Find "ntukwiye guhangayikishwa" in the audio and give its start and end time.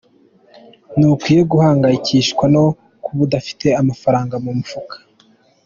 0.97-2.45